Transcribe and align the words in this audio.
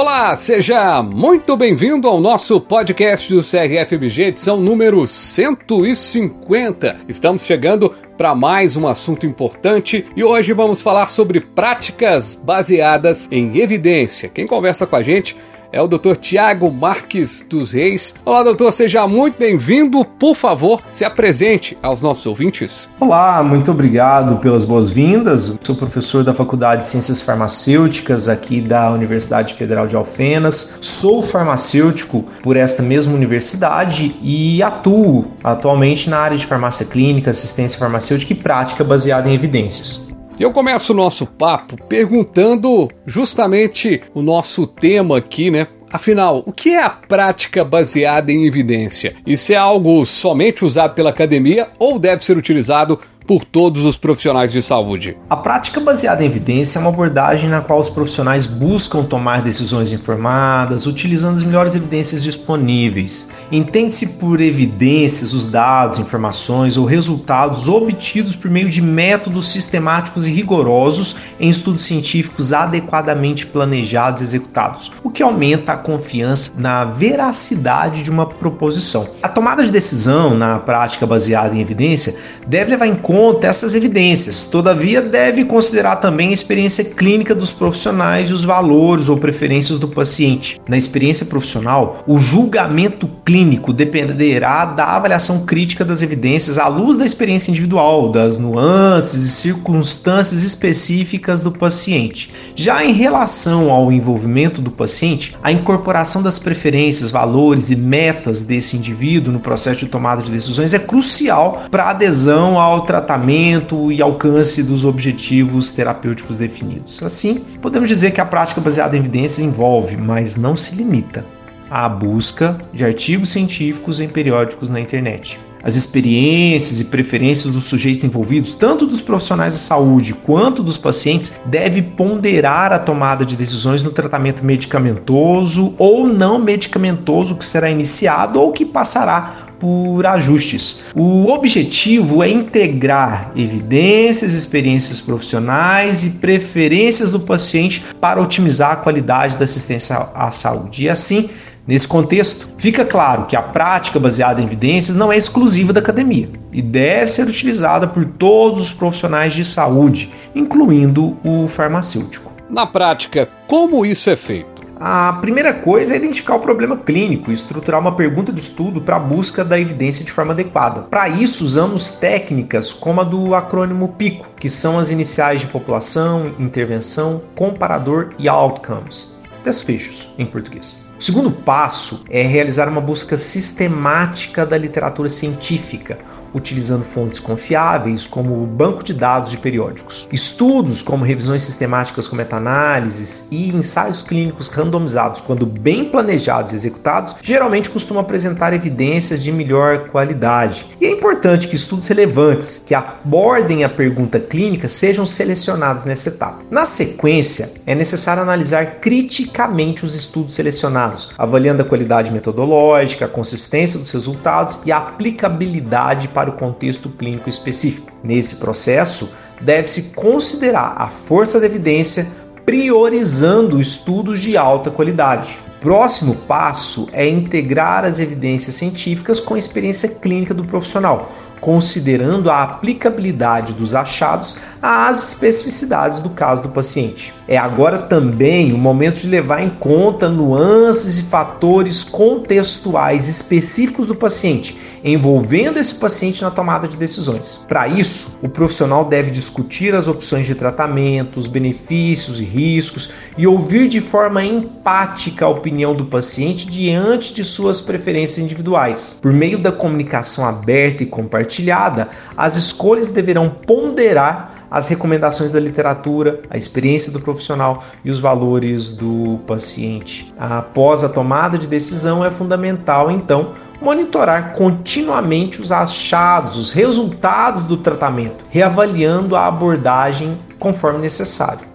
Olá, 0.00 0.34
seja 0.34 1.02
muito 1.02 1.58
bem-vindo 1.58 2.08
ao 2.08 2.22
nosso 2.22 2.58
podcast 2.58 3.30
do 3.30 3.42
CRFBG, 3.42 4.22
edição 4.28 4.58
número 4.58 5.06
150. 5.06 7.00
Estamos 7.06 7.44
chegando 7.44 7.90
para 8.16 8.34
mais 8.34 8.78
um 8.78 8.88
assunto 8.88 9.26
importante 9.26 10.06
e 10.16 10.24
hoje 10.24 10.54
vamos 10.54 10.80
falar 10.80 11.06
sobre 11.08 11.42
práticas 11.42 12.34
baseadas 12.34 13.28
em 13.30 13.58
evidência. 13.58 14.30
Quem 14.30 14.46
conversa 14.46 14.86
com 14.86 14.96
a 14.96 15.02
gente 15.02 15.36
é 15.72 15.80
o 15.80 15.88
Dr. 15.88 16.16
Tiago 16.20 16.70
Marques 16.70 17.44
dos 17.48 17.72
Reis. 17.72 18.14
Olá, 18.24 18.42
doutor, 18.42 18.72
seja 18.72 19.06
muito 19.06 19.38
bem-vindo. 19.38 20.04
Por 20.04 20.34
favor, 20.34 20.82
se 20.90 21.04
apresente 21.04 21.78
aos 21.82 22.00
nossos 22.00 22.26
ouvintes. 22.26 22.88
Olá, 22.98 23.42
muito 23.42 23.70
obrigado 23.70 24.36
pelas 24.38 24.64
boas-vindas. 24.64 25.58
Sou 25.62 25.76
professor 25.76 26.24
da 26.24 26.34
Faculdade 26.34 26.82
de 26.82 26.88
Ciências 26.88 27.20
Farmacêuticas 27.20 28.28
aqui 28.28 28.60
da 28.60 28.90
Universidade 28.90 29.54
Federal 29.54 29.86
de 29.86 29.96
Alfenas. 29.96 30.78
Sou 30.80 31.22
farmacêutico 31.22 32.24
por 32.42 32.56
esta 32.56 32.82
mesma 32.82 33.14
universidade 33.14 34.14
e 34.22 34.62
atuo 34.62 35.26
atualmente 35.42 36.10
na 36.10 36.18
área 36.18 36.36
de 36.36 36.46
farmácia 36.46 36.84
clínica, 36.84 37.30
assistência 37.30 37.78
farmacêutica 37.78 38.32
e 38.32 38.36
prática 38.36 38.82
baseada 38.82 39.28
em 39.28 39.34
evidências. 39.34 40.09
Eu 40.40 40.50
começo 40.52 40.94
o 40.94 40.96
nosso 40.96 41.26
papo 41.26 41.76
perguntando 41.84 42.88
justamente 43.04 44.00
o 44.14 44.22
nosso 44.22 44.66
tema 44.66 45.18
aqui, 45.18 45.50
né? 45.50 45.66
Afinal, 45.92 46.42
o 46.46 46.50
que 46.50 46.70
é 46.70 46.82
a 46.82 46.88
prática 46.88 47.62
baseada 47.62 48.32
em 48.32 48.46
evidência? 48.46 49.16
Isso 49.26 49.52
é 49.52 49.56
algo 49.56 50.02
somente 50.06 50.64
usado 50.64 50.94
pela 50.94 51.10
academia 51.10 51.68
ou 51.78 51.98
deve 51.98 52.24
ser 52.24 52.38
utilizado 52.38 52.98
por 53.30 53.44
todos 53.44 53.84
os 53.84 53.96
profissionais 53.96 54.52
de 54.52 54.60
saúde. 54.60 55.16
A 55.30 55.36
prática 55.36 55.78
baseada 55.78 56.24
em 56.24 56.26
evidência 56.26 56.80
é 56.80 56.80
uma 56.80 56.90
abordagem 56.90 57.48
na 57.48 57.60
qual 57.60 57.78
os 57.78 57.88
profissionais 57.88 58.44
buscam 58.44 59.04
tomar 59.04 59.40
decisões 59.40 59.92
informadas, 59.92 60.84
utilizando 60.84 61.36
as 61.36 61.44
melhores 61.44 61.76
evidências 61.76 62.24
disponíveis. 62.24 63.30
Entende-se 63.52 64.18
por 64.18 64.40
evidências 64.40 65.32
os 65.32 65.44
dados, 65.44 66.00
informações 66.00 66.76
ou 66.76 66.84
resultados 66.84 67.68
obtidos 67.68 68.34
por 68.34 68.50
meio 68.50 68.68
de 68.68 68.82
métodos 68.82 69.52
sistemáticos 69.52 70.26
e 70.26 70.32
rigorosos 70.32 71.14
em 71.38 71.48
estudos 71.48 71.84
científicos 71.84 72.52
adequadamente 72.52 73.46
planejados 73.46 74.22
e 74.22 74.24
executados, 74.24 74.90
o 75.04 75.10
que 75.10 75.22
aumenta 75.22 75.74
a 75.74 75.76
confiança 75.76 76.50
na 76.58 76.84
veracidade 76.84 78.02
de 78.02 78.10
uma 78.10 78.26
proposição. 78.26 79.08
A 79.22 79.28
tomada 79.28 79.62
de 79.62 79.70
decisão 79.70 80.36
na 80.36 80.58
prática 80.58 81.06
baseada 81.06 81.54
em 81.54 81.60
evidência 81.60 82.16
deve 82.44 82.72
levar 82.72 82.88
em 82.88 82.96
conta 82.96 83.19
conta 83.20 83.48
essas 83.48 83.74
evidências. 83.74 84.44
Todavia, 84.44 85.02
deve 85.02 85.44
considerar 85.44 85.96
também 85.96 86.30
a 86.30 86.32
experiência 86.32 86.82
clínica 86.82 87.34
dos 87.34 87.52
profissionais 87.52 88.30
e 88.30 88.32
os 88.32 88.44
valores 88.44 89.10
ou 89.10 89.18
preferências 89.18 89.78
do 89.78 89.86
paciente. 89.86 90.58
Na 90.66 90.78
experiência 90.78 91.26
profissional, 91.26 92.02
o 92.06 92.18
julgamento 92.18 93.06
clínico 93.22 93.74
dependerá 93.74 94.64
da 94.64 94.86
avaliação 94.86 95.44
crítica 95.44 95.84
das 95.84 96.00
evidências 96.00 96.56
à 96.56 96.66
luz 96.66 96.96
da 96.96 97.04
experiência 97.04 97.50
individual, 97.50 98.10
das 98.10 98.38
nuances 98.38 99.22
e 99.22 99.30
circunstâncias 99.30 100.42
específicas 100.42 101.42
do 101.42 101.52
paciente. 101.52 102.32
Já 102.54 102.82
em 102.82 102.94
relação 102.94 103.70
ao 103.70 103.92
envolvimento 103.92 104.62
do 104.62 104.70
paciente, 104.70 105.36
a 105.42 105.52
incorporação 105.52 106.22
das 106.22 106.38
preferências, 106.38 107.10
valores 107.10 107.68
e 107.68 107.76
metas 107.76 108.42
desse 108.42 108.78
indivíduo 108.78 109.30
no 109.30 109.40
processo 109.40 109.80
de 109.80 109.88
tomada 109.88 110.22
de 110.22 110.30
decisões 110.30 110.72
é 110.72 110.78
crucial 110.78 111.64
para 111.70 111.84
a 111.84 111.90
adesão 111.90 112.58
ao 112.58 112.86
tratamento 112.86 112.99
tratamento 113.00 113.90
e 113.90 114.02
alcance 114.02 114.62
dos 114.62 114.84
objetivos 114.84 115.70
terapêuticos 115.70 116.36
definidos. 116.36 117.02
Assim, 117.02 117.42
podemos 117.60 117.88
dizer 117.88 118.12
que 118.12 118.20
a 118.20 118.26
prática 118.26 118.60
baseada 118.60 118.96
em 118.96 119.00
evidências 119.00 119.38
envolve, 119.40 119.96
mas 119.96 120.36
não 120.36 120.56
se 120.56 120.74
limita, 120.74 121.24
à 121.70 121.88
busca 121.88 122.58
de 122.72 122.84
artigos 122.84 123.30
científicos 123.30 124.00
em 124.00 124.08
periódicos 124.08 124.68
na 124.68 124.80
internet. 124.80 125.38
As 125.62 125.76
experiências 125.76 126.80
e 126.80 126.86
preferências 126.86 127.52
dos 127.52 127.64
sujeitos 127.64 128.04
envolvidos, 128.04 128.54
tanto 128.54 128.86
dos 128.86 129.00
profissionais 129.00 129.52
de 129.52 129.58
saúde 129.58 130.14
quanto 130.14 130.62
dos 130.62 130.78
pacientes, 130.78 131.38
deve 131.46 131.82
ponderar 131.82 132.72
a 132.72 132.78
tomada 132.78 133.24
de 133.24 133.36
decisões 133.36 133.82
no 133.82 133.90
tratamento 133.90 134.44
medicamentoso 134.44 135.74
ou 135.78 136.06
não 136.06 136.38
medicamentoso 136.38 137.34
que 137.34 137.44
será 137.44 137.70
iniciado 137.70 138.40
ou 138.40 138.52
que 138.52 138.64
passará 138.64 139.50
por 139.60 140.06
ajustes. 140.06 140.80
O 140.94 141.30
objetivo 141.30 142.22
é 142.22 142.30
integrar 142.30 143.30
evidências, 143.36 144.32
experiências 144.32 144.98
profissionais 144.98 146.02
e 146.02 146.10
preferências 146.12 147.10
do 147.10 147.20
paciente 147.20 147.84
para 148.00 148.20
otimizar 148.20 148.72
a 148.72 148.76
qualidade 148.76 149.36
da 149.36 149.44
assistência 149.44 149.96
à 150.14 150.32
saúde. 150.32 150.84
E 150.84 150.88
assim, 150.88 151.28
Nesse 151.70 151.86
contexto, 151.86 152.50
fica 152.58 152.84
claro 152.84 153.26
que 153.26 153.36
a 153.36 153.42
prática 153.42 154.00
baseada 154.00 154.40
em 154.40 154.44
evidências 154.44 154.96
não 154.96 155.12
é 155.12 155.16
exclusiva 155.16 155.72
da 155.72 155.78
academia 155.78 156.28
e 156.52 156.60
deve 156.60 157.12
ser 157.12 157.28
utilizada 157.28 157.86
por 157.86 158.04
todos 158.04 158.60
os 158.60 158.72
profissionais 158.72 159.32
de 159.34 159.44
saúde, 159.44 160.12
incluindo 160.34 161.16
o 161.24 161.46
farmacêutico. 161.46 162.32
Na 162.50 162.66
prática, 162.66 163.28
como 163.46 163.86
isso 163.86 164.10
é 164.10 164.16
feito? 164.16 164.48
A 164.80 165.12
primeira 165.20 165.52
coisa 165.52 165.94
é 165.94 165.96
identificar 165.96 166.34
o 166.34 166.40
problema 166.40 166.76
clínico 166.76 167.30
e 167.30 167.34
estruturar 167.34 167.80
uma 167.80 167.94
pergunta 167.94 168.32
de 168.32 168.40
estudo 168.40 168.80
para 168.80 168.96
a 168.96 168.98
busca 168.98 169.44
da 169.44 169.60
evidência 169.60 170.04
de 170.04 170.10
forma 170.10 170.32
adequada. 170.32 170.80
Para 170.90 171.08
isso, 171.08 171.44
usamos 171.44 171.88
técnicas 171.88 172.72
como 172.72 173.00
a 173.00 173.04
do 173.04 173.32
acrônimo 173.32 173.94
PICO, 173.96 174.26
que 174.36 174.48
são 174.48 174.76
as 174.76 174.90
iniciais 174.90 175.40
de 175.40 175.46
população, 175.46 176.32
intervenção, 176.36 177.22
comparador 177.36 178.08
e 178.18 178.28
outcomes. 178.28 179.14
Desfechos 179.44 180.12
em 180.18 180.26
português. 180.26 180.89
O 181.00 181.02
segundo 181.02 181.30
passo 181.30 182.04
é 182.10 182.22
realizar 182.22 182.68
uma 182.68 182.82
busca 182.82 183.16
sistemática 183.16 184.44
da 184.44 184.58
literatura 184.58 185.08
científica, 185.08 185.96
utilizando 186.34 186.84
fontes 186.84 187.20
confiáveis 187.20 188.06
como 188.06 188.42
o 188.42 188.46
banco 188.46 188.82
de 188.82 188.94
dados 188.94 189.30
de 189.30 189.38
periódicos. 189.38 190.06
Estudos 190.12 190.82
como 190.82 191.04
revisões 191.04 191.42
sistemáticas 191.42 192.06
com 192.06 192.16
meta-análises 192.16 193.26
e 193.30 193.48
ensaios 193.48 194.02
clínicos 194.02 194.48
randomizados, 194.48 195.20
quando 195.20 195.46
bem 195.46 195.86
planejados 195.86 196.52
e 196.52 196.56
executados, 196.56 197.16
geralmente 197.22 197.70
costumam 197.70 198.02
apresentar 198.02 198.52
evidências 198.52 199.22
de 199.22 199.32
melhor 199.32 199.88
qualidade. 199.88 200.66
E 200.80 200.86
é 200.86 200.90
importante 200.90 201.48
que 201.48 201.56
estudos 201.56 201.88
relevantes 201.88 202.62
que 202.64 202.74
abordem 202.74 203.64
a 203.64 203.68
pergunta 203.68 204.20
clínica 204.20 204.68
sejam 204.68 205.06
selecionados 205.06 205.84
nessa 205.84 206.08
etapa. 206.08 206.42
Na 206.50 206.64
sequência, 206.64 207.50
é 207.66 207.74
necessário 207.74 208.22
analisar 208.22 208.76
criticamente 208.80 209.84
os 209.84 209.94
estudos 209.94 210.34
selecionados, 210.34 211.10
avaliando 211.16 211.62
a 211.62 211.64
qualidade 211.64 212.10
metodológica, 212.10 213.06
a 213.06 213.08
consistência 213.08 213.78
dos 213.78 213.90
resultados 213.90 214.60
e 214.64 214.72
a 214.72 214.78
aplicabilidade 214.78 216.08
para 216.08 216.19
para 216.20 216.28
o 216.28 216.34
contexto 216.34 216.90
clínico 216.90 217.30
específico. 217.30 217.90
Nesse 218.04 218.36
processo, 218.36 219.08
deve-se 219.40 219.94
considerar 219.94 220.74
a 220.76 220.88
força 220.88 221.40
da 221.40 221.46
evidência, 221.46 222.06
priorizando 222.44 223.58
estudos 223.58 224.20
de 224.20 224.36
alta 224.36 224.70
qualidade. 224.70 225.38
Próximo 225.62 226.14
passo 226.14 226.90
é 226.92 227.08
integrar 227.08 227.86
as 227.86 227.98
evidências 227.98 228.56
científicas 228.56 229.18
com 229.18 229.32
a 229.32 229.38
experiência 229.38 229.88
clínica 229.88 230.34
do 230.34 230.44
profissional, 230.44 231.10
considerando 231.40 232.30
a 232.30 232.42
aplicabilidade 232.42 233.54
dos 233.54 233.74
achados 233.74 234.36
às 234.60 235.12
especificidades 235.12 236.00
do 236.00 236.10
caso 236.10 236.42
do 236.42 236.50
paciente. 236.50 237.14
É 237.26 237.38
agora 237.38 237.78
também 237.78 238.52
o 238.52 238.58
momento 238.58 238.98
de 238.98 239.08
levar 239.08 239.42
em 239.42 239.48
conta 239.48 240.06
nuances 240.06 240.98
e 240.98 241.04
fatores 241.04 241.82
contextuais 241.82 243.08
específicos 243.08 243.86
do 243.86 243.94
paciente 243.94 244.69
envolvendo 244.84 245.58
esse 245.58 245.74
paciente 245.74 246.22
na 246.22 246.30
tomada 246.30 246.66
de 246.66 246.76
decisões. 246.76 247.44
Para 247.48 247.68
isso, 247.68 248.18
o 248.22 248.28
profissional 248.28 248.84
deve 248.84 249.10
discutir 249.10 249.74
as 249.74 249.88
opções 249.88 250.26
de 250.26 250.34
tratamento, 250.34 251.18
os 251.18 251.26
benefícios 251.26 252.20
e 252.20 252.24
riscos 252.24 252.90
e 253.16 253.26
ouvir 253.26 253.68
de 253.68 253.80
forma 253.80 254.24
empática 254.24 255.24
a 255.24 255.28
opinião 255.28 255.74
do 255.74 255.84
paciente 255.84 256.46
diante 256.46 257.12
de 257.12 257.24
suas 257.24 257.60
preferências 257.60 258.18
individuais. 258.18 258.98
Por 259.00 259.12
meio 259.12 259.38
da 259.38 259.52
comunicação 259.52 260.24
aberta 260.24 260.82
e 260.82 260.86
compartilhada, 260.86 261.88
as 262.16 262.36
escolhas 262.36 262.88
deverão 262.88 263.28
ponderar 263.28 264.39
as 264.50 264.68
recomendações 264.68 265.32
da 265.32 265.38
literatura, 265.38 266.20
a 266.28 266.36
experiência 266.36 266.90
do 266.90 267.00
profissional 267.00 267.62
e 267.84 267.90
os 267.90 267.98
valores 267.98 268.70
do 268.70 269.20
paciente. 269.26 270.12
Após 270.18 270.82
a 270.82 270.88
tomada 270.88 271.38
de 271.38 271.46
decisão, 271.46 272.04
é 272.04 272.10
fundamental, 272.10 272.90
então, 272.90 273.34
monitorar 273.60 274.32
continuamente 274.32 275.40
os 275.40 275.52
achados, 275.52 276.36
os 276.36 276.52
resultados 276.52 277.44
do 277.44 277.58
tratamento, 277.58 278.24
reavaliando 278.30 279.14
a 279.14 279.26
abordagem 279.26 280.18
conforme 280.38 280.78
necessário. 280.78 281.49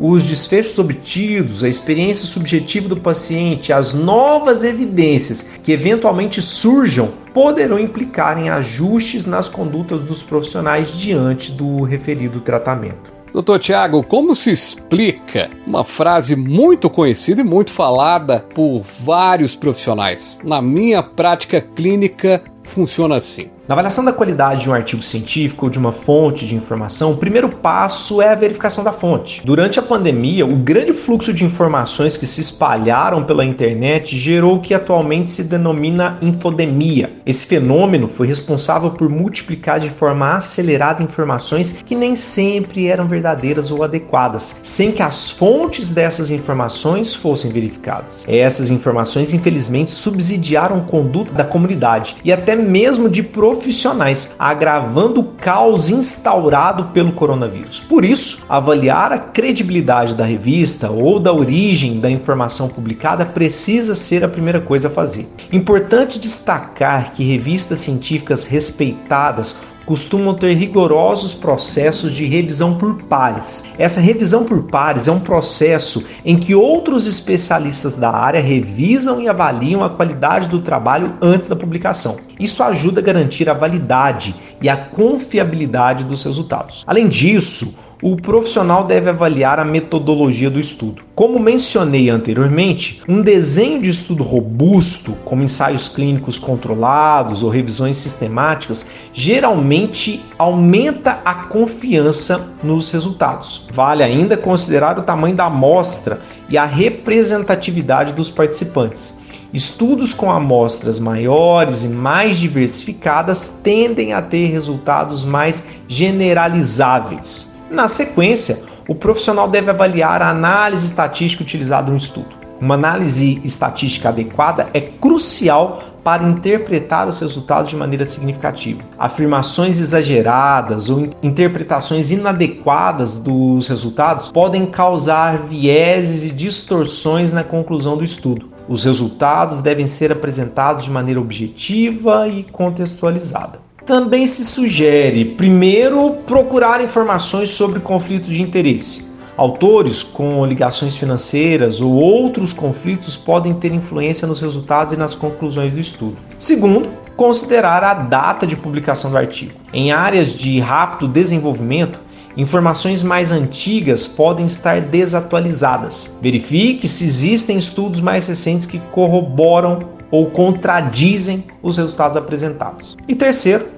Os 0.00 0.22
desfechos 0.22 0.78
obtidos, 0.78 1.64
a 1.64 1.68
experiência 1.68 2.26
subjetiva 2.26 2.88
do 2.88 2.96
paciente, 2.96 3.72
as 3.72 3.92
novas 3.92 4.62
evidências 4.62 5.42
que 5.62 5.72
eventualmente 5.72 6.40
surjam 6.40 7.10
poderão 7.34 7.78
implicar 7.78 8.38
em 8.38 8.48
ajustes 8.48 9.26
nas 9.26 9.48
condutas 9.48 10.00
dos 10.02 10.22
profissionais 10.22 10.92
diante 10.92 11.50
do 11.50 11.82
referido 11.82 12.40
tratamento. 12.40 13.18
Doutor 13.32 13.58
Tiago, 13.58 14.02
como 14.02 14.34
se 14.34 14.50
explica 14.50 15.50
uma 15.66 15.84
frase 15.84 16.34
muito 16.34 16.88
conhecida 16.88 17.40
e 17.40 17.44
muito 17.44 17.70
falada 17.70 18.40
por 18.54 18.82
vários 19.00 19.54
profissionais? 19.54 20.38
Na 20.42 20.62
minha 20.62 21.02
prática 21.02 21.60
clínica, 21.60 22.42
funciona 22.64 23.16
assim. 23.16 23.50
Na 23.68 23.74
avaliação 23.74 24.02
da 24.02 24.14
qualidade 24.14 24.62
de 24.62 24.70
um 24.70 24.72
artigo 24.72 25.02
científico 25.02 25.66
ou 25.66 25.70
de 25.70 25.78
uma 25.78 25.92
fonte 25.92 26.46
de 26.46 26.54
informação, 26.54 27.12
o 27.12 27.18
primeiro 27.18 27.50
passo 27.50 28.22
é 28.22 28.30
a 28.30 28.34
verificação 28.34 28.82
da 28.82 28.92
fonte. 28.92 29.42
Durante 29.44 29.78
a 29.78 29.82
pandemia, 29.82 30.46
o 30.46 30.56
grande 30.56 30.94
fluxo 30.94 31.34
de 31.34 31.44
informações 31.44 32.16
que 32.16 32.26
se 32.26 32.40
espalharam 32.40 33.24
pela 33.24 33.44
internet 33.44 34.16
gerou 34.16 34.56
o 34.56 34.60
que 34.62 34.72
atualmente 34.72 35.30
se 35.30 35.44
denomina 35.44 36.16
infodemia. 36.22 37.12
Esse 37.26 37.44
fenômeno 37.44 38.08
foi 38.08 38.26
responsável 38.26 38.92
por 38.92 39.10
multiplicar 39.10 39.80
de 39.80 39.90
forma 39.90 40.36
acelerada 40.36 41.02
informações 41.02 41.70
que 41.70 41.94
nem 41.94 42.16
sempre 42.16 42.86
eram 42.86 43.06
verdadeiras 43.06 43.70
ou 43.70 43.84
adequadas, 43.84 44.58
sem 44.62 44.92
que 44.92 45.02
as 45.02 45.30
fontes 45.30 45.90
dessas 45.90 46.30
informações 46.30 47.14
fossem 47.14 47.52
verificadas. 47.52 48.24
Essas 48.26 48.70
informações, 48.70 49.34
infelizmente, 49.34 49.90
subsidiaram 49.90 50.80
conduta 50.86 51.34
da 51.34 51.44
comunidade 51.44 52.16
e 52.24 52.32
até 52.32 52.56
mesmo 52.56 53.10
de 53.10 53.22
profissionais 53.22 53.57
profissionais, 53.58 54.34
agravando 54.38 55.20
o 55.20 55.24
caos 55.24 55.90
instaurado 55.90 56.84
pelo 56.86 57.12
coronavírus. 57.12 57.80
Por 57.80 58.04
isso, 58.04 58.44
avaliar 58.48 59.12
a 59.12 59.18
credibilidade 59.18 60.14
da 60.14 60.24
revista 60.24 60.90
ou 60.90 61.18
da 61.18 61.32
origem 61.32 62.00
da 62.00 62.10
informação 62.10 62.68
publicada 62.68 63.26
precisa 63.26 63.94
ser 63.94 64.24
a 64.24 64.28
primeira 64.28 64.60
coisa 64.60 64.88
a 64.88 64.90
fazer. 64.90 65.28
Importante 65.52 66.18
destacar 66.18 67.12
que 67.12 67.24
revistas 67.24 67.80
científicas 67.80 68.46
respeitadas 68.46 69.54
costumam 69.88 70.34
ter 70.34 70.52
rigorosos 70.52 71.32
processos 71.32 72.12
de 72.12 72.26
revisão 72.26 72.76
por 72.76 73.04
pares. 73.04 73.64
Essa 73.78 74.02
revisão 74.02 74.44
por 74.44 74.64
pares 74.64 75.08
é 75.08 75.10
um 75.10 75.18
processo 75.18 76.04
em 76.26 76.36
que 76.36 76.54
outros 76.54 77.08
especialistas 77.08 77.96
da 77.96 78.10
área 78.10 78.42
revisam 78.42 79.18
e 79.18 79.26
avaliam 79.26 79.82
a 79.82 79.88
qualidade 79.88 80.46
do 80.46 80.60
trabalho 80.60 81.14
antes 81.22 81.48
da 81.48 81.56
publicação. 81.56 82.18
Isso 82.38 82.62
ajuda 82.62 83.00
a 83.00 83.02
garantir 83.02 83.48
a 83.48 83.54
validade 83.54 84.34
e 84.60 84.68
a 84.68 84.76
confiabilidade 84.76 86.04
dos 86.04 86.22
resultados. 86.22 86.84
Além 86.86 87.08
disso, 87.08 87.74
o 88.00 88.16
profissional 88.16 88.84
deve 88.84 89.10
avaliar 89.10 89.58
a 89.58 89.64
metodologia 89.64 90.48
do 90.48 90.60
estudo. 90.60 91.02
Como 91.16 91.38
mencionei 91.38 92.08
anteriormente, 92.08 93.02
um 93.08 93.20
desenho 93.20 93.82
de 93.82 93.90
estudo 93.90 94.22
robusto, 94.22 95.14
como 95.24 95.42
ensaios 95.42 95.88
clínicos 95.88 96.38
controlados 96.38 97.42
ou 97.42 97.50
revisões 97.50 97.96
sistemáticas, 97.96 98.88
geralmente 99.12 100.22
aumenta 100.38 101.20
a 101.24 101.34
confiança 101.34 102.48
nos 102.62 102.90
resultados. 102.90 103.66
Vale 103.72 104.04
ainda 104.04 104.36
considerar 104.36 104.96
o 104.96 105.02
tamanho 105.02 105.34
da 105.34 105.46
amostra 105.46 106.20
e 106.48 106.56
a 106.56 106.64
representatividade 106.64 108.12
dos 108.12 108.30
participantes. 108.30 109.18
Estudos 109.52 110.14
com 110.14 110.30
amostras 110.30 111.00
maiores 111.00 111.82
e 111.82 111.88
mais 111.88 112.38
diversificadas 112.38 113.48
tendem 113.64 114.12
a 114.12 114.22
ter 114.22 114.46
resultados 114.50 115.24
mais 115.24 115.64
generalizáveis. 115.88 117.57
Na 117.70 117.86
sequência, 117.86 118.62
o 118.88 118.94
profissional 118.94 119.48
deve 119.48 119.70
avaliar 119.70 120.22
a 120.22 120.30
análise 120.30 120.86
estatística 120.86 121.42
utilizada 121.42 121.90
no 121.90 121.98
estudo. 121.98 122.38
Uma 122.60 122.74
análise 122.74 123.40
estatística 123.44 124.08
adequada 124.08 124.68
é 124.72 124.80
crucial 124.80 125.82
para 126.02 126.24
interpretar 126.24 127.06
os 127.06 127.18
resultados 127.18 127.70
de 127.70 127.76
maneira 127.76 128.06
significativa. 128.06 128.82
Afirmações 128.98 129.78
exageradas 129.78 130.88
ou 130.88 131.10
interpretações 131.22 132.10
inadequadas 132.10 133.16
dos 133.16 133.68
resultados 133.68 134.30
podem 134.30 134.64
causar 134.64 135.42
vieses 135.46 136.24
e 136.24 136.30
distorções 136.30 137.30
na 137.30 137.44
conclusão 137.44 137.98
do 137.98 138.04
estudo. 138.04 138.48
Os 138.66 138.84
resultados 138.84 139.60
devem 139.60 139.86
ser 139.86 140.10
apresentados 140.10 140.84
de 140.84 140.90
maneira 140.90 141.20
objetiva 141.20 142.26
e 142.26 142.44
contextualizada. 142.44 143.67
Também 143.88 144.26
se 144.26 144.44
sugere, 144.44 145.24
primeiro, 145.24 146.16
procurar 146.26 146.84
informações 146.84 147.48
sobre 147.48 147.80
conflitos 147.80 148.28
de 148.28 148.42
interesse. 148.42 149.08
Autores 149.34 150.02
com 150.02 150.44
ligações 150.44 150.94
financeiras 150.94 151.80
ou 151.80 151.94
outros 151.94 152.52
conflitos 152.52 153.16
podem 153.16 153.54
ter 153.54 153.72
influência 153.72 154.28
nos 154.28 154.42
resultados 154.42 154.92
e 154.92 154.96
nas 154.98 155.14
conclusões 155.14 155.72
do 155.72 155.80
estudo. 155.80 156.18
Segundo, 156.38 156.90
considerar 157.16 157.82
a 157.82 157.94
data 157.94 158.46
de 158.46 158.56
publicação 158.56 159.10
do 159.10 159.16
artigo. 159.16 159.52
Em 159.72 159.90
áreas 159.90 160.34
de 160.34 160.60
rápido 160.60 161.08
desenvolvimento, 161.08 161.98
informações 162.36 163.02
mais 163.02 163.32
antigas 163.32 164.06
podem 164.06 164.44
estar 164.44 164.82
desatualizadas. 164.82 166.14
Verifique 166.20 166.86
se 166.86 167.04
existem 167.04 167.56
estudos 167.56 168.02
mais 168.02 168.26
recentes 168.26 168.66
que 168.66 168.80
corroboram 168.92 169.96
ou 170.10 170.26
contradizem 170.26 171.44
os 171.62 171.78
resultados 171.78 172.18
apresentados. 172.18 172.94
E 173.06 173.14
terceiro, 173.14 173.77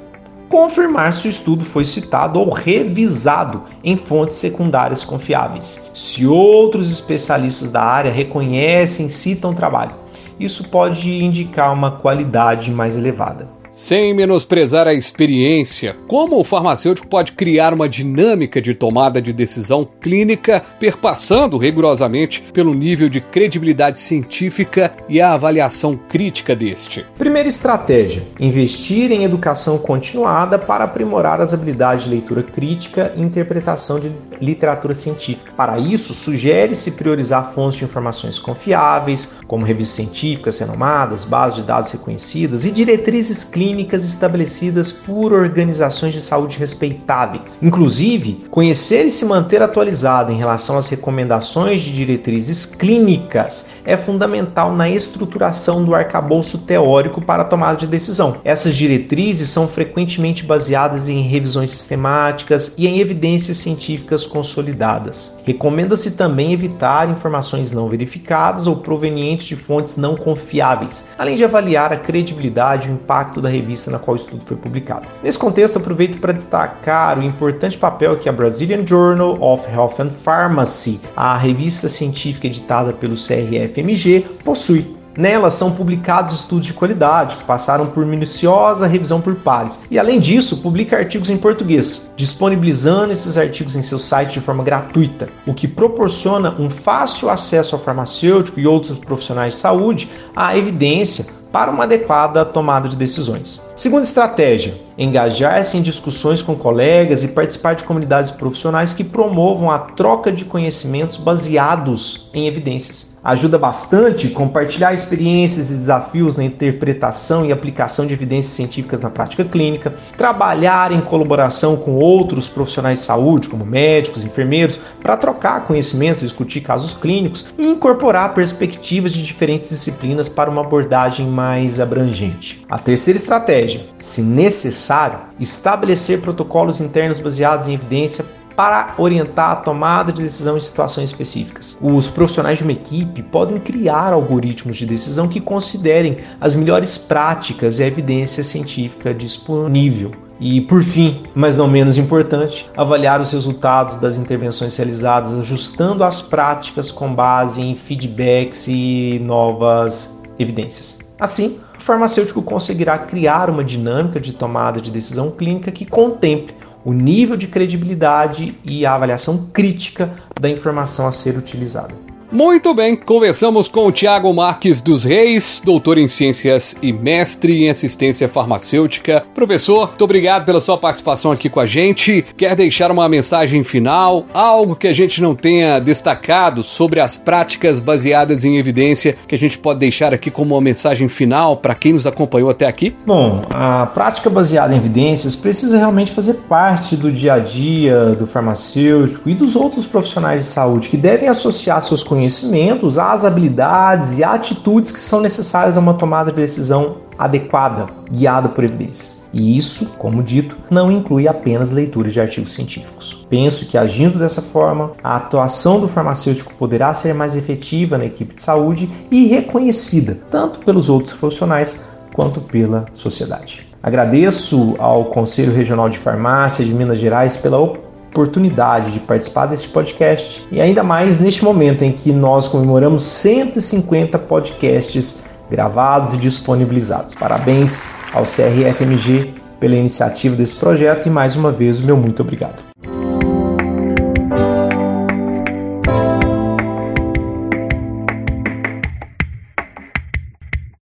confirmar 0.51 1.13
se 1.13 1.29
o 1.29 1.31
estudo 1.31 1.65
foi 1.65 1.85
citado 1.85 2.41
ou 2.41 2.51
revisado 2.51 3.63
em 3.85 3.97
fontes 3.97 4.37
secundárias 4.37 5.05
confiáveis. 5.05 5.81
Se 5.95 6.27
outros 6.27 6.91
especialistas 6.91 7.71
da 7.71 7.83
área 7.83 8.11
reconhecem 8.11 9.07
e 9.07 9.11
citam 9.11 9.53
o 9.53 9.55
trabalho, 9.55 9.95
isso 10.41 10.69
pode 10.69 11.09
indicar 11.23 11.73
uma 11.73 11.93
qualidade 11.93 12.71
mais 12.71 12.97
elevada. 12.97 13.60
Sem 13.73 14.13
menosprezar 14.13 14.89
a 14.89 14.93
experiência, 14.93 15.97
como 16.09 16.39
o 16.39 16.45
farmacêutico 16.45 17.07
pode 17.07 17.33
criar 17.33 17.73
uma 17.73 17.89
dinâmica 17.89 18.61
de 18.61 18.75
tomada 18.75 19.23
de 19.23 19.33
decisão 19.33 19.89
clínica, 20.01 20.61
perpassando 20.81 21.57
rigorosamente 21.57 22.43
pelo 22.53 22.75
nível 22.75 23.09
de 23.09 23.21
credibilidade 23.21 24.01
científica 24.01 24.93
e 25.09 25.21
a 25.21 25.35
avaliação 25.35 25.97
crítica 25.97 26.57
deste? 26.57 27.07
Primeira 27.17 27.49
estratégia: 27.49 28.25
investir 28.41 29.13
em 29.13 29.23
educação 29.23 29.79
continuada 29.79 30.59
para 30.59 30.85
aprimorar 30.85 31.41
as 31.41 31.55
habilidades 31.55 32.05
de 32.05 32.11
leitura 32.11 32.43
crítica 32.43 33.15
e 33.17 33.23
interpretação 33.23 34.01
de 34.01 34.11
literatura 34.41 34.95
científica. 34.95 35.53
Para 35.57 35.79
isso, 35.79 36.13
sugere-se 36.13 36.93
priorizar 36.93 37.53
fontes 37.55 37.79
de 37.79 37.85
informações 37.85 38.39
confiáveis, 38.39 39.31
como 39.47 39.65
revistas 39.65 39.97
científicas 39.97 40.59
renomadas, 40.59 41.25
bases 41.25 41.59
de 41.59 41.63
dados 41.63 41.93
reconhecidas 41.93 42.67
e 42.67 42.71
diretrizes 42.71 43.45
clínicas 43.45 43.60
clínicas 43.61 44.07
estabelecidas 44.07 44.91
por 44.91 45.35
organizações 45.35 46.15
de 46.15 46.23
saúde 46.23 46.57
respeitáveis. 46.57 47.59
Inclusive, 47.61 48.47
conhecer 48.51 49.05
e 49.05 49.11
se 49.11 49.23
manter 49.27 49.61
atualizado 49.61 50.33
em 50.33 50.39
relação 50.39 50.79
às 50.79 50.89
recomendações 50.89 51.83
de 51.83 51.93
diretrizes 51.93 52.65
clínicas 52.65 53.69
é 53.85 53.99
fundamental 53.99 54.73
na 54.73 54.89
estruturação 54.89 55.85
do 55.85 55.95
arcabouço 55.95 56.57
teórico 56.57 57.21
para 57.21 57.43
a 57.43 57.45
tomada 57.45 57.77
de 57.77 57.87
decisão. 57.87 58.37
Essas 58.45 58.75
diretrizes 58.75 59.51
são 59.51 59.69
frequentemente 59.69 60.43
baseadas 60.43 61.11
em 61.11 61.21
revisões 61.21 61.71
sistemáticas 61.71 62.73
e 62.79 62.87
em 62.87 62.99
evidências 62.99 63.59
científicas 63.59 64.25
consolidadas. 64.25 65.39
Recomenda-se 65.45 66.13
também 66.13 66.55
evitar 66.55 67.11
informações 67.11 67.71
não 67.71 67.91
verificadas 67.91 68.67
ou 68.67 68.77
provenientes 68.77 69.47
de 69.47 69.57
fontes 69.57 69.97
não 69.97 70.17
confiáveis, 70.17 71.07
além 71.19 71.37
de 71.37 71.45
avaliar 71.45 71.93
a 71.93 71.97
credibilidade 71.97 72.89
e 72.89 72.93
o 72.93 72.95
impacto 72.95 73.41
da 73.41 73.50
revista 73.51 73.91
na 73.91 73.99
qual 73.99 74.17
o 74.17 74.21
estudo 74.21 74.43
foi 74.47 74.57
publicado. 74.57 75.07
Nesse 75.23 75.39
contexto, 75.39 75.77
aproveito 75.77 76.19
para 76.19 76.33
destacar 76.33 77.19
o 77.19 77.23
importante 77.23 77.77
papel 77.77 78.19
que 78.19 78.29
a 78.29 78.33
Brazilian 78.33 78.87
Journal 78.87 79.41
of 79.41 79.69
Health 79.71 80.01
and 80.01 80.11
Pharmacy, 80.11 81.01
a 81.17 81.37
revista 81.37 81.89
científica 81.89 82.47
editada 82.47 82.93
pelo 82.93 83.15
CRFMG, 83.15 84.27
possui 84.45 85.01
Nela 85.17 85.51
são 85.51 85.73
publicados 85.73 86.37
estudos 86.37 86.67
de 86.67 86.73
qualidade 86.73 87.37
que 87.37 87.45
passaram 87.45 87.87
por 87.87 88.07
minuciosa 88.07 88.87
revisão 88.87 89.21
por 89.21 89.35
pares. 89.35 89.81
E 89.91 89.99
além 89.99 90.21
disso, 90.21 90.59
publica 90.59 90.97
artigos 90.97 91.31
em 91.31 91.37
português, 91.37 92.11
disponibilizando 92.17 93.13
esses 93.13 93.37
artigos 93.37 93.75
em 93.75 93.83
seu 93.83 93.99
site 93.99 94.35
de 94.35 94.41
forma 94.41 94.63
gratuita, 94.63 95.29
o 95.47 95.53
que 95.53 95.67
proporciona 95.67 96.55
um 96.59 96.71
fácil 96.71 97.29
acesso 97.29 97.75
ao 97.75 97.83
farmacêutico 97.83 98.61
e 98.61 98.67
outros 98.67 98.99
profissionais 98.99 99.55
de 99.55 99.61
saúde 99.61 100.09
à 100.35 100.57
evidência 100.57 101.40
para 101.53 101.71
uma 101.71 101.85
adequada 101.85 102.45
tomada 102.45 102.89
de 102.89 102.97
decisões. 102.97 103.61
Segunda 103.75 104.03
estratégia: 104.03 104.81
engajar-se 104.97 105.77
em 105.77 105.83
discussões 105.83 106.43
com 106.43 106.55
colegas 106.55 107.23
e 107.25 107.29
participar 107.29 107.75
de 107.75 107.85
comunidades 107.85 108.31
profissionais 108.31 108.95
que 108.95 109.05
promovam 109.05 109.71
a 109.71 109.79
troca 109.79 110.31
de 110.31 110.45
conhecimentos 110.45 111.17
baseados 111.17 112.29
em 112.33 112.47
evidências. 112.47 113.10
Ajuda 113.23 113.59
bastante 113.59 114.31
compartilhar 114.31 114.95
experiências 114.95 115.71
e 115.71 115.75
desafios 115.75 116.37
na 116.37 116.45
interpretação 116.45 117.45
e 117.45 117.53
aplicação 117.53 118.07
de 118.07 118.15
evidências 118.15 118.55
científicas 118.55 119.03
na 119.03 119.11
prática 119.11 119.45
clínica, 119.45 119.93
trabalhar 120.17 120.91
em 120.91 121.03
colaboração 121.03 121.77
com 121.77 121.97
outros 121.97 122.49
profissionais 122.49 123.01
de 123.01 123.05
saúde, 123.05 123.49
como 123.49 123.67
médicos, 123.67 124.25
enfermeiros, 124.25 124.81
para 125.03 125.19
trocar 125.19 125.67
conhecimentos, 125.67 126.23
discutir 126.23 126.63
casos 126.63 126.95
clínicos 126.95 127.45
e 127.59 127.67
incorporar 127.67 128.33
perspectivas 128.33 129.13
de 129.13 129.23
diferentes 129.23 129.69
disciplinas 129.69 130.27
para 130.27 130.51
uma 130.51 130.63
abordagem 130.63 131.27
mais 131.27 131.79
abrangente. 131.79 132.65
A 132.71 132.79
terceira 132.79 133.19
estratégia, 133.19 133.87
se 133.99 134.23
necessário, 134.23 135.19
estabelecer 135.39 136.23
protocolos 136.23 136.81
internos 136.81 137.19
baseados 137.19 137.69
em 137.69 137.75
evidência 137.75 138.25
para 138.57 138.95
orientar 138.99 139.51
a 139.51 139.57
tomada 139.57 140.13
de 140.13 140.23
decisão 140.23 140.57
em 140.57 140.61
situações 140.61 141.11
específicas. 141.11 141.79
Os 141.81 142.09
profissionais 142.09 142.59
de 142.59 142.65
uma 142.65 142.73
equipe 142.73 143.23
podem 143.23 143.59
criar 143.59 144.13
algoritmos 144.13 144.77
de 144.77 144.87
decisão 144.87 145.29
que 145.29 145.41
considerem 145.41 146.19
as 146.41 146.55
melhores 146.55 146.99
práticas 146.99 147.79
e 147.79 147.85
a 147.85 147.87
evidência 147.87 148.43
científica 148.43 149.15
disponível. 149.15 150.13
E, 150.41 150.63
por 150.63 150.83
fim, 150.83 151.23
mas 151.35 151.55
não 151.55 151.69
menos 151.69 151.99
importante, 151.99 152.67
avaliar 152.75 153.21
os 153.21 153.31
resultados 153.31 153.97
das 153.97 154.17
intervenções 154.17 154.75
realizadas, 154.75 155.35
ajustando 155.35 156.03
as 156.03 156.23
práticas 156.23 156.91
com 156.91 157.15
base 157.15 157.61
em 157.61 157.77
feedbacks 157.77 158.67
e 158.67 159.21
novas 159.23 160.11
evidências. 160.39 160.99
Assim, 161.21 161.61
o 161.79 161.83
farmacêutico 161.83 162.41
conseguirá 162.41 162.97
criar 162.97 163.51
uma 163.51 163.63
dinâmica 163.63 164.19
de 164.19 164.33
tomada 164.33 164.81
de 164.81 164.91
decisão 164.91 165.31
clínica 165.31 165.71
que 165.71 165.85
contemple 165.85 166.55
o 166.85 166.93
nível 166.93 167.37
de 167.37 167.47
credibilidade 167.47 168.59
e 168.65 168.87
a 168.87 168.95
avaliação 168.95 169.51
crítica 169.53 170.15
da 170.41 170.49
informação 170.49 171.07
a 171.07 171.13
ser 171.13 171.37
utilizada. 171.37 172.10
Muito 172.33 172.73
bem, 172.73 172.95
conversamos 172.95 173.67
com 173.67 173.89
o 173.89 173.91
Tiago 173.91 174.33
Marques 174.33 174.81
dos 174.81 175.03
Reis, 175.03 175.61
doutor 175.65 175.99
em 175.99 176.07
ciências 176.07 176.77
e 176.81 176.93
mestre 176.93 177.65
em 177.65 177.69
assistência 177.69 178.29
farmacêutica. 178.29 179.25
Professor, 179.35 179.89
muito 179.89 180.05
obrigado 180.05 180.45
pela 180.45 180.61
sua 180.61 180.79
participação 180.79 181.33
aqui 181.33 181.51
com 181.51 181.59
a 181.59 181.67
gente. 181.67 182.25
Quer 182.37 182.55
deixar 182.55 182.93
uma 182.93 183.09
mensagem 183.09 183.65
final, 183.65 184.27
algo 184.33 184.77
que 184.77 184.87
a 184.87 184.93
gente 184.93 185.21
não 185.21 185.35
tenha 185.35 185.81
destacado 185.81 186.63
sobre 186.63 187.01
as 187.01 187.17
práticas 187.17 187.81
baseadas 187.81 188.45
em 188.45 188.59
evidência 188.59 189.17
que 189.27 189.35
a 189.35 189.39
gente 189.39 189.59
pode 189.59 189.81
deixar 189.81 190.15
aqui 190.15 190.31
como 190.31 190.55
uma 190.55 190.61
mensagem 190.61 191.09
final 191.09 191.57
para 191.57 191.75
quem 191.75 191.95
nos 191.95 192.07
acompanhou 192.07 192.49
até 192.49 192.69
aqui? 192.69 192.95
Bom, 193.05 193.43
a 193.51 193.87
prática 193.87 194.31
baseada 194.31 194.73
em 194.73 194.77
evidências 194.77 195.35
precisa 195.35 195.77
realmente 195.77 196.13
fazer 196.13 196.35
parte 196.49 196.95
do 196.95 197.11
dia 197.11 197.35
a 197.35 197.39
dia 197.41 198.11
do 198.11 198.25
farmacêutico 198.25 199.29
e 199.29 199.35
dos 199.35 199.57
outros 199.57 199.85
profissionais 199.85 200.45
de 200.45 200.51
saúde 200.51 200.89
que 200.89 200.97
devem 200.97 201.29
associar 201.29 201.83
seus 201.83 202.05
conhecimentos 202.05 202.20
conhecimentos, 202.21 202.99
as 202.99 203.25
habilidades 203.25 204.19
e 204.19 204.23
atitudes 204.23 204.93
que 204.93 205.01
são 205.01 205.21
necessárias 205.23 205.79
a 205.79 205.81
uma 205.81 205.95
tomada 205.95 206.31
de 206.31 206.37
decisão 206.37 206.99
adequada, 207.19 207.87
guiada 208.11 208.49
por 208.49 208.63
evidências. 208.63 209.25
E 209.33 209.57
isso, 209.57 209.87
como 209.97 210.23
dito, 210.23 210.55
não 210.71 210.91
inclui 210.91 211.27
apenas 211.27 211.71
leitura 211.71 212.11
de 212.11 212.21
artigos 212.21 212.53
científicos. 212.53 213.25
Penso 213.31 213.65
que 213.65 213.79
agindo 213.79 214.19
dessa 214.19 214.43
forma, 214.43 214.93
a 215.03 215.17
atuação 215.17 215.81
do 215.81 215.89
farmacêutico 215.89 216.53
poderá 216.55 216.93
ser 216.93 217.15
mais 217.15 217.35
efetiva 217.35 217.97
na 217.97 218.05
equipe 218.05 218.35
de 218.35 218.43
saúde 218.43 218.91
e 219.11 219.27
reconhecida 219.27 220.19
tanto 220.31 220.59
pelos 220.61 220.91
outros 220.91 221.17
profissionais 221.17 221.83
quanto 222.13 222.41
pela 222.41 222.85
sociedade. 222.95 223.67
Agradeço 223.83 224.75
ao 224.79 225.07
Conselho 225.07 225.55
Regional 225.55 225.89
de 225.89 225.97
Farmácia 225.97 226.65
de 226.65 226.75
Minas 226.75 226.99
Gerais 226.99 227.37
pela 227.37 227.57
oportunidade 227.57 227.90
oportunidade 228.11 228.93
de 228.93 229.01
participar 229.01 229.47
deste 229.47 229.69
podcast 229.69 230.47
e 230.51 230.61
ainda 230.61 230.83
mais 230.83 231.21
neste 231.21 231.45
momento 231.45 231.83
em 231.83 231.93
que 231.93 232.13
nós 232.13 232.49
comemoramos 232.49 233.05
150 233.05 234.19
podcasts 234.19 235.23
gravados 235.51 236.13
e 236.13 236.17
disponibilizados. 236.17 237.15
Parabéns 237.15 237.87
ao 238.13 238.25
CRFMG 238.25 239.35
pela 239.59 239.77
iniciativa 239.77 240.35
desse 240.37 240.57
projeto 240.57 241.07
e 241.07 241.11
mais 241.11 241.37
uma 241.37 241.53
vez 241.53 241.81
o 241.81 241.85
meu 241.85 241.97
muito 241.97 242.23
obrigado. 242.23 242.70